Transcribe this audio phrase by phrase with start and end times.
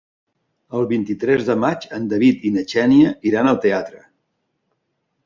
[0.77, 4.03] El vint-i-tres de maig en David i na Xènia iran al teatre.